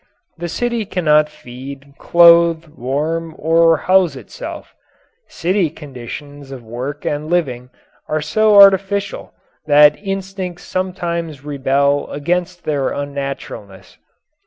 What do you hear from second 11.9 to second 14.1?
against their unnaturalness.